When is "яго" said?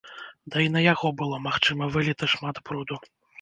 0.85-1.11